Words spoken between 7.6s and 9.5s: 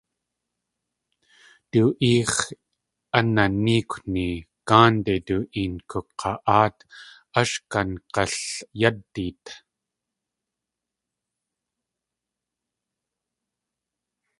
kang̲alyádit.